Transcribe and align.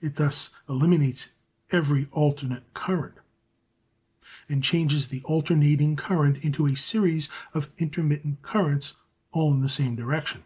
It 0.00 0.14
thus 0.14 0.50
eliminates 0.68 1.30
every 1.72 2.06
alternate 2.12 2.72
current 2.72 3.16
and 4.48 4.62
changes 4.62 5.08
the 5.08 5.22
alternating 5.24 5.96
current 5.96 6.36
into 6.44 6.68
a 6.68 6.76
series 6.76 7.28
of 7.52 7.72
intermittent 7.76 8.42
currents 8.42 8.94
all 9.32 9.52
in 9.52 9.62
the 9.62 9.68
same 9.68 9.96
direction. 9.96 10.44